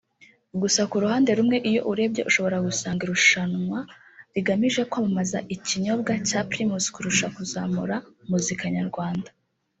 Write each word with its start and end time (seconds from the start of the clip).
Gusa 0.61 0.81
ku 0.89 0.95
ruhande 1.03 1.29
rumwe 1.39 1.57
iyo 1.69 1.81
urebye 1.91 2.21
ushobora 2.29 2.57
gusanga 2.67 3.01
irushanwa 3.03 3.79
rigamije 4.33 4.81
kwamamaza 4.91 5.37
ikinyobwa 5.55 6.11
cya 6.27 6.39
Primus 6.49 6.85
kurusha 6.95 7.27
kuzamura 7.35 7.95
muzika 8.29 8.63
nyarwanda 8.77 9.29